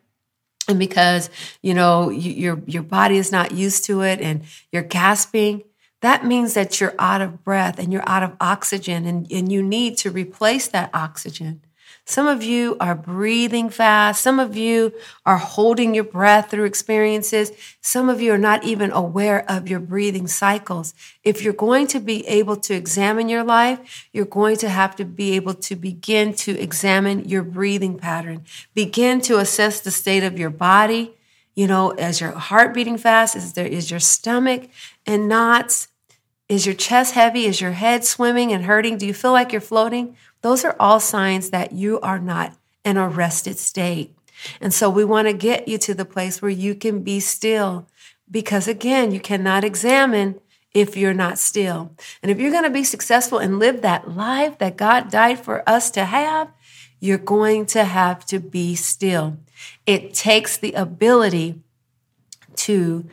And 0.68 0.78
because, 0.78 1.30
you 1.62 1.74
know, 1.74 2.10
you, 2.10 2.32
your 2.32 2.62
your 2.68 2.84
body 2.84 3.18
is 3.18 3.32
not 3.32 3.52
used 3.52 3.86
to 3.86 4.02
it 4.02 4.22
and 4.22 4.44
you're 4.72 4.84
gasping, 4.84 5.64
that 6.02 6.26
means 6.26 6.54
that 6.54 6.80
you're 6.80 6.96
out 7.00 7.22
of 7.22 7.44
breath 7.44 7.80
and 7.80 7.92
you're 7.92 8.08
out 8.08 8.24
of 8.24 8.36
oxygen 8.40 9.06
and, 9.06 9.32
and 9.32 9.52
you 9.52 9.64
need 9.64 9.98
to 10.00 10.12
replace 10.12 10.68
that 10.68 10.90
oxygen. 10.94 11.62
Some 12.06 12.28
of 12.28 12.44
you 12.44 12.76
are 12.80 12.96
breathing 12.96 13.70
fast. 13.70 14.22
Some 14.22 14.40
of 14.40 14.58
you 14.58 14.94
are 15.26 15.38
holding 15.38 15.94
your 15.94 16.04
breath 16.04 16.50
through 16.50 16.66
experiences. 16.66 17.52
Some 17.80 18.10
of 18.10 18.20
you 18.20 18.34
are 18.34 18.38
not 18.38 18.64
even 18.64 18.92
aware 18.92 19.50
of 19.50 19.70
your 19.70 19.80
breathing 19.80 20.28
cycles. 20.28 20.94
If 21.24 21.42
you're 21.42 21.54
going 21.54 21.88
to 21.88 22.00
be 22.00 22.28
able 22.28 22.58
to 22.58 22.74
examine 22.74 23.30
your 23.30 23.44
life, 23.44 24.10
you're 24.12 24.26
going 24.26 24.58
to 24.58 24.70
have 24.70 24.96
to 24.98 25.06
be 25.06 25.36
able 25.36 25.54
to 25.54 25.76
begin 25.76 26.34
to 26.36 26.60
examine 26.60 27.30
your 27.30 27.44
breathing 27.44 27.98
pattern. 27.98 28.46
Begin 28.74 29.22
to 29.22 29.38
assess 29.38 29.80
the 29.80 29.92
state 29.92 30.24
of 30.24 30.40
your 30.40 30.50
body. 30.50 31.14
You 31.54 31.68
know, 31.68 31.92
as 31.92 32.20
your 32.20 32.32
heart 32.32 32.74
beating 32.74 32.98
fast, 32.98 33.36
is 33.36 33.54
there 33.54 33.68
is 33.68 33.92
your 33.92 34.00
stomach 34.00 34.70
and 35.06 35.28
knots? 35.28 35.90
Is 36.52 36.66
your 36.66 36.76
chest 36.76 37.14
heavy? 37.14 37.46
Is 37.46 37.62
your 37.62 37.72
head 37.72 38.04
swimming 38.04 38.52
and 38.52 38.66
hurting? 38.66 38.98
Do 38.98 39.08
you 39.08 39.14
feel 39.14 39.32
like 39.32 39.54
you're 39.54 39.62
floating? 39.62 40.18
Those 40.42 40.66
are 40.66 40.76
all 40.82 41.00
signs 41.00 41.52
that 41.52 41.72
you 41.72 41.98
are 42.02 42.20
not 42.20 42.58
in 42.84 42.98
a 42.98 43.08
rested 43.08 43.58
state. 43.58 44.14
And 44.60 44.74
so 44.74 44.90
we 44.90 45.06
want 45.06 45.30
to 45.30 45.34
get 45.34 45.70
you 45.70 45.78
to 45.78 45.94
the 45.94 46.04
place 46.04 46.42
where 46.42 46.52
you 46.52 46.76
can 46.76 47.04
be 47.04 47.22
still 47.22 47.88
because 48.30 48.68
again, 48.68 49.14
you 49.14 49.22
cannot 49.22 49.64
examine 49.64 50.42
if 50.74 50.98
you're 50.98 51.14
not 51.14 51.40
still. 51.40 51.96
And 52.22 52.30
if 52.30 52.38
you're 52.38 52.52
going 52.52 52.66
to 52.66 52.70
be 52.70 52.84
successful 52.84 53.38
and 53.40 53.58
live 53.58 53.82
that 53.82 54.14
life 54.14 54.58
that 54.58 54.76
God 54.76 55.10
died 55.10 55.40
for 55.40 55.64
us 55.70 55.90
to 55.92 56.04
have, 56.04 56.52
you're 57.00 57.18
going 57.18 57.66
to 57.68 57.86
have 57.86 58.26
to 58.26 58.42
be 58.42 58.76
still. 58.76 59.38
It 59.86 60.14
takes 60.14 60.58
the 60.58 60.74
ability 60.74 61.62
to 62.58 63.06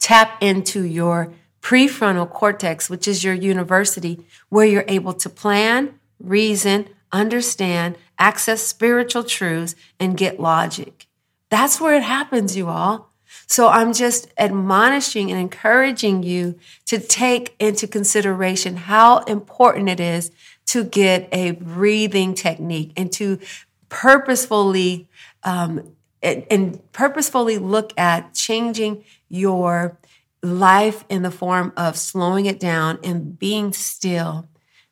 tap 0.00 0.42
into 0.42 0.82
your 0.82 1.32
prefrontal 1.62 2.28
cortex, 2.30 2.88
which 2.88 3.06
is 3.06 3.22
your 3.22 3.34
university, 3.34 4.24
where 4.48 4.66
you're 4.66 4.84
able 4.88 5.12
to 5.12 5.28
plan, 5.28 5.98
reason, 6.18 6.88
understand, 7.12 7.96
access 8.18 8.62
spiritual 8.62 9.24
truths, 9.24 9.74
and 9.98 10.16
get 10.16 10.40
logic. 10.40 11.06
That's 11.48 11.80
where 11.80 11.94
it 11.94 12.02
happens, 12.02 12.56
you 12.56 12.68
all. 12.68 13.10
So 13.46 13.68
I'm 13.68 13.92
just 13.92 14.28
admonishing 14.38 15.30
and 15.30 15.40
encouraging 15.40 16.22
you 16.22 16.58
to 16.86 16.98
take 16.98 17.54
into 17.58 17.86
consideration 17.86 18.76
how 18.76 19.18
important 19.24 19.88
it 19.88 20.00
is 20.00 20.30
to 20.66 20.84
get 20.84 21.28
a 21.32 21.52
breathing 21.52 22.34
technique 22.34 22.92
and 22.96 23.12
to 23.12 23.40
purposefully 23.88 25.08
um, 25.42 25.96
and, 26.22 26.46
and 26.50 26.92
purposefully 26.92 27.58
look 27.58 27.92
at 27.98 28.34
changing 28.34 29.04
your 29.28 29.98
life 30.42 31.04
in 31.08 31.22
the 31.22 31.30
form 31.30 31.72
of 31.76 31.96
slowing 31.96 32.46
it 32.46 32.58
down 32.58 32.98
and 33.02 33.38
being 33.38 33.72
still 33.72 34.48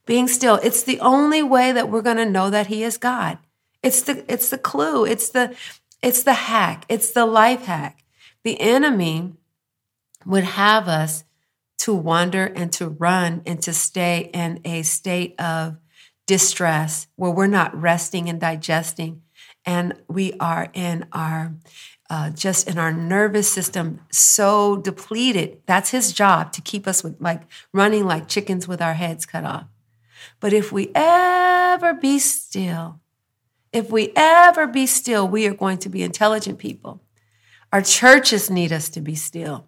being 0.08 0.26
still. 0.26 0.56
It's 0.62 0.82
the 0.82 0.98
only 1.00 1.42
way 1.42 1.70
that 1.70 1.90
we're 1.90 2.02
going 2.02 2.16
to 2.16 2.24
know 2.24 2.48
that 2.48 2.68
he 2.68 2.82
is 2.82 2.96
God. 2.96 3.38
It's 3.82 4.02
the 4.02 4.24
it's 4.32 4.48
the 4.48 4.58
clue. 4.58 5.04
It's 5.04 5.28
the 5.28 5.54
it's 6.02 6.22
the 6.24 6.32
hack. 6.32 6.86
It's 6.88 7.12
the 7.12 7.26
life 7.26 7.66
hack. 7.66 8.02
The 8.42 8.58
enemy 8.58 9.34
would 10.24 10.44
have 10.44 10.88
us 10.88 11.24
to 11.80 11.94
wander 11.94 12.46
and 12.46 12.72
to 12.72 12.88
run 12.88 13.42
and 13.46 13.62
to 13.62 13.72
stay 13.72 14.30
in 14.32 14.60
a 14.64 14.82
state 14.82 15.38
of 15.38 15.76
distress 16.26 17.06
where 17.16 17.30
we're 17.30 17.46
not 17.46 17.78
resting 17.78 18.28
and 18.28 18.40
digesting 18.40 19.22
and 19.64 19.92
we 20.08 20.32
are 20.40 20.70
in 20.72 21.06
our 21.12 21.54
uh, 22.10 22.30
just 22.30 22.68
in 22.68 22.78
our 22.78 22.92
nervous 22.92 23.52
system 23.52 24.00
so 24.10 24.76
depleted. 24.76 25.60
That's 25.66 25.90
his 25.90 26.12
job 26.12 26.52
to 26.52 26.62
keep 26.62 26.86
us 26.86 27.04
with, 27.04 27.20
like 27.20 27.42
running 27.72 28.06
like 28.06 28.28
chickens 28.28 28.66
with 28.66 28.80
our 28.80 28.94
heads 28.94 29.26
cut 29.26 29.44
off. 29.44 29.66
But 30.40 30.52
if 30.52 30.72
we 30.72 30.90
ever 30.94 31.94
be 31.94 32.18
still, 32.18 33.00
if 33.72 33.90
we 33.90 34.12
ever 34.16 34.66
be 34.66 34.86
still, 34.86 35.28
we 35.28 35.46
are 35.46 35.54
going 35.54 35.78
to 35.78 35.88
be 35.88 36.02
intelligent 36.02 36.58
people. 36.58 37.02
Our 37.72 37.82
churches 37.82 38.48
need 38.48 38.72
us 38.72 38.88
to 38.90 39.00
be 39.00 39.14
still. 39.14 39.67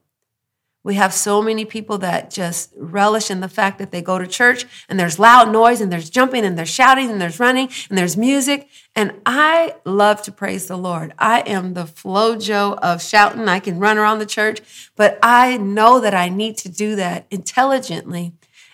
We 0.82 0.94
have 0.94 1.12
so 1.12 1.42
many 1.42 1.66
people 1.66 1.98
that 1.98 2.30
just 2.30 2.72
relish 2.74 3.30
in 3.30 3.40
the 3.40 3.48
fact 3.48 3.78
that 3.78 3.90
they 3.90 4.00
go 4.00 4.18
to 4.18 4.26
church 4.26 4.64
and 4.88 4.98
there's 4.98 5.18
loud 5.18 5.52
noise 5.52 5.82
and 5.82 5.92
there's 5.92 6.08
jumping 6.08 6.44
and 6.44 6.56
there's 6.56 6.70
shouting 6.70 7.10
and 7.10 7.20
there's 7.20 7.38
running 7.38 7.68
and 7.90 7.98
there's 7.98 8.16
music. 8.16 8.66
And 8.96 9.20
I 9.26 9.74
love 9.84 10.22
to 10.22 10.32
praise 10.32 10.68
the 10.68 10.78
Lord. 10.78 11.12
I 11.18 11.40
am 11.40 11.74
the 11.74 11.84
Flo-Jo 11.84 12.78
of 12.82 13.02
shouting. 13.02 13.46
I 13.46 13.60
can 13.60 13.78
run 13.78 13.98
around 13.98 14.20
the 14.20 14.26
church, 14.26 14.62
but 14.96 15.18
I 15.22 15.58
know 15.58 16.00
that 16.00 16.14
I 16.14 16.30
need 16.30 16.56
to 16.58 16.70
do 16.70 16.96
that 16.96 17.26
intelligently. 17.30 18.32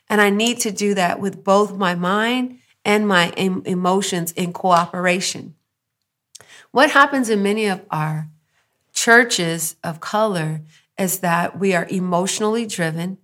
And 0.08 0.20
I 0.20 0.30
need 0.30 0.60
to 0.60 0.70
do 0.70 0.94
that 0.94 1.18
with 1.18 1.42
both 1.42 1.74
my 1.74 1.96
mind 1.96 2.60
and 2.84 3.08
my 3.08 3.32
emotions 3.36 4.30
in 4.30 4.52
cooperation. 4.52 5.56
What 6.70 6.92
happens 6.92 7.28
in 7.28 7.42
many 7.42 7.66
of 7.66 7.84
our 7.90 8.28
churches 8.92 9.74
of 9.82 9.98
color 9.98 10.60
is 10.98 11.20
that 11.20 11.58
we 11.58 11.74
are 11.74 11.86
emotionally 11.90 12.66
driven 12.66 13.18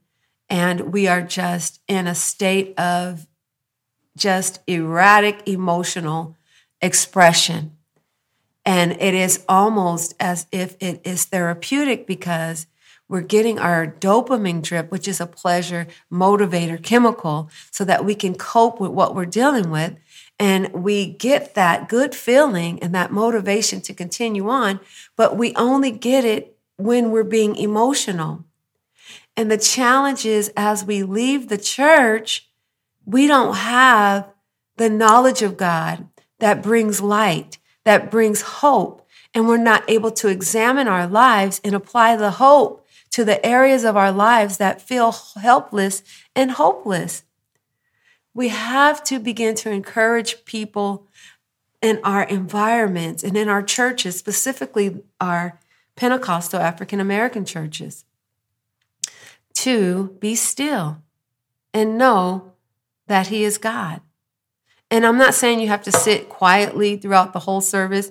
and 0.49 0.93
we 0.93 1.07
are 1.09 1.23
just 1.23 1.81
in 1.89 2.07
a 2.07 2.15
state 2.15 2.79
of 2.79 3.27
just 4.17 4.61
erratic 4.67 5.43
emotional 5.49 6.37
expression. 6.81 7.77
And 8.65 8.93
it 8.93 9.15
is 9.15 9.45
almost 9.49 10.15
as 10.21 10.47
if 10.53 10.77
it 10.81 11.01
is 11.05 11.25
therapeutic 11.25 12.07
because 12.07 12.67
we're 13.09 13.21
getting 13.21 13.59
our 13.59 13.87
dopamine 13.87 14.63
drip, 14.63 14.91
which 14.91 15.07
is 15.09 15.21
a 15.21 15.27
pleasure 15.27 15.87
motivator 16.11 16.83
chemical, 16.83 17.51
so 17.71 17.85
that 17.85 18.05
we 18.05 18.15
can 18.15 18.35
cope 18.35 18.81
with 18.81 18.91
what 18.91 19.15
we're 19.15 19.27
dealing 19.27 19.71
with. 19.71 19.97
And 20.39 20.73
we 20.73 21.07
get 21.07 21.55
that 21.55 21.89
good 21.89 22.15
feeling 22.15 22.83
and 22.83 22.95
that 22.95 23.13
motivation 23.13 23.81
to 23.83 23.95
continue 23.95 24.49
on, 24.49 24.81
but 25.17 25.37
we 25.37 25.55
only 25.57 25.91
get 25.91 26.25
it 26.25 26.52
when 26.85 27.11
we're 27.11 27.25
being 27.25 27.57
emotional. 27.57 28.45
And 29.37 29.51
the 29.51 29.59
challenge 29.59 30.27
is 30.27 30.53
as 30.57 30.85
we 30.85 31.03
leave 31.03 31.49
the 31.49 31.59
church, 31.59 32.49
we 33.05 33.27
don't 33.27 33.57
have 33.57 34.29
the 34.77 34.91
knowledge 34.91 35.43
of 35.43 35.57
God 35.57 36.09
that 36.39 36.63
brings 36.63 37.01
light, 37.01 37.59
that 37.85 38.11
brings 38.11 38.43
hope. 38.43 39.07
And 39.35 39.49
we're 39.49 39.57
not 39.57 39.89
able 39.89 40.11
to 40.13 40.29
examine 40.29 40.89
our 40.89 41.07
lives 41.07 41.61
and 41.65 41.75
apply 41.75 42.17
the 42.17 42.33
hope 42.33 42.87
to 43.13 43.25
the 43.25 43.45
areas 43.45 43.85
of 43.85 43.97
our 43.97 44.13
lives 44.13 44.59
that 44.59 44.83
feel 44.83 45.13
helpless 45.13 46.03
and 46.35 46.51
hopeless. 46.51 47.25
We 48.35 48.49
have 48.49 49.05
to 49.05 49.19
begin 49.19 49.55
to 49.57 49.71
encourage 49.71 50.45
people 50.45 51.07
in 51.81 52.01
our 52.05 52.23
environments 52.23 53.23
and 53.23 53.37
in 53.37 53.49
our 53.49 53.63
churches, 53.63 54.19
specifically 54.19 55.03
our 55.21 55.59
Pentecostal 56.03 56.59
African 56.59 56.99
American 56.99 57.45
churches. 57.45 58.05
Two, 59.55 60.17
be 60.19 60.35
still 60.35 61.01
and 61.73 61.97
know 61.97 62.55
that 63.07 63.29
He 63.29 63.45
is 63.45 63.57
God. 63.57 64.01
And 64.91 65.07
I'm 65.07 65.17
not 65.17 65.33
saying 65.33 65.61
you 65.61 65.69
have 65.69 65.85
to 65.85 65.93
sit 65.93 66.29
quietly 66.29 66.97
throughout 66.97 67.33
the 67.33 67.39
whole 67.39 67.61
service, 67.61 68.11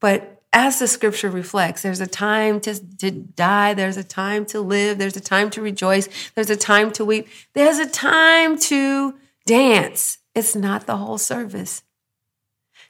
but 0.00 0.42
as 0.52 0.80
the 0.80 0.86
scripture 0.86 1.30
reflects, 1.30 1.80
there's 1.80 2.02
a 2.02 2.06
time 2.06 2.60
to, 2.60 2.78
to 2.98 3.10
die, 3.10 3.72
there's 3.72 3.96
a 3.96 4.04
time 4.04 4.44
to 4.44 4.60
live, 4.60 4.98
there's 4.98 5.16
a 5.16 5.20
time 5.20 5.48
to 5.48 5.62
rejoice, 5.62 6.10
there's 6.34 6.50
a 6.50 6.56
time 6.56 6.92
to 6.92 7.06
weep, 7.06 7.26
there's 7.54 7.78
a 7.78 7.88
time 7.88 8.58
to 8.58 9.14
dance. 9.46 10.18
It's 10.34 10.54
not 10.54 10.86
the 10.86 10.98
whole 10.98 11.16
service 11.16 11.84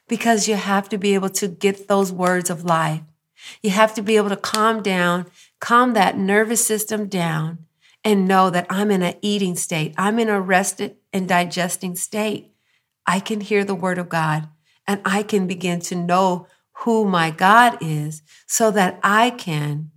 because 0.08 0.48
you 0.48 0.56
have 0.56 0.88
to 0.88 0.98
be 0.98 1.14
able 1.14 1.30
to 1.30 1.46
get 1.46 1.86
those 1.86 2.10
words 2.10 2.50
of 2.50 2.64
life. 2.64 3.02
You 3.62 3.70
have 3.70 3.94
to 3.94 4.03
be 4.03 4.16
able 4.16 4.29
to 4.29 4.37
calm 4.37 4.83
down, 4.83 5.26
calm 5.61 5.92
that 5.94 6.16
nervous 6.16 6.64
system 6.64 7.07
down, 7.07 7.66
and 8.05 8.29
know 8.29 8.50
that 8.50 8.66
I'm 8.70 8.90
in 8.90 9.03
an 9.03 9.14
eating 9.22 9.57
state. 9.57 9.94
I'm 9.98 10.18
in 10.18 10.29
a 10.29 10.40
rested 10.40 10.96
and 11.12 11.29
digesting 11.29 11.96
state. 11.96 12.53
I 13.07 13.20
can 13.20 13.40
hear 13.40 13.64
the 13.64 13.74
word 13.74 13.98
of 13.98 14.09
God 14.09 14.48
and 14.87 15.00
I 15.05 15.22
can 15.22 15.46
begin 15.46 15.81
to 15.81 15.94
know 15.94 16.46
who 16.79 17.05
my 17.05 17.31
God 17.31 17.79
is 17.81 18.22
so 18.46 18.70
that 18.70 18.98
I 19.03 19.31
can 19.31 19.90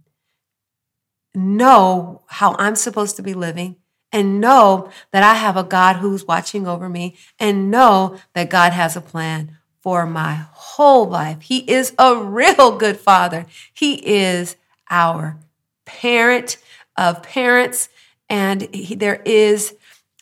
know 1.34 2.24
how 2.28 2.56
I'm 2.60 2.76
supposed 2.76 3.16
to 3.16 3.24
be 3.24 3.34
living 3.34 3.78
and 4.12 4.40
know 4.40 4.90
that 5.12 5.24
I 5.24 5.36
have 5.36 5.58
a 5.58 5.64
God 5.64 5.98
who's 5.98 6.26
watching 6.26 6.68
over 6.68 6.88
me 6.88 7.18
and 7.40 7.72
know 7.72 8.18
that 8.34 8.50
God 8.50 8.74
has 8.74 8.96
a 8.96 9.02
plan 9.02 9.58
for 9.84 10.06
my 10.06 10.46
whole 10.54 11.06
life. 11.06 11.42
He 11.42 11.60
is 11.70 11.94
a 12.00 12.16
real 12.16 12.78
good 12.78 12.98
father. 12.98 13.46
He 13.74 13.96
is 13.96 14.56
our 14.90 15.38
parent 15.86 16.58
of 16.98 17.22
parents, 17.22 17.90
and 18.30 18.74
he, 18.74 18.96
there 18.96 19.22
is 19.26 19.76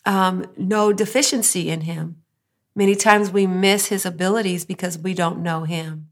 um, 0.05 0.47
no 0.57 0.91
deficiency 0.91 1.69
in 1.69 1.81
him. 1.81 2.17
Many 2.75 2.95
times 2.95 3.29
we 3.29 3.45
miss 3.45 3.87
his 3.87 4.05
abilities 4.05 4.65
because 4.65 4.97
we 4.97 5.13
don't 5.13 5.43
know 5.43 5.63
him. 5.63 6.09